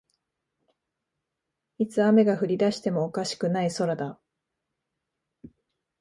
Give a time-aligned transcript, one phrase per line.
[1.77, 4.19] いつ雨が降りだしてもおかしくない空だ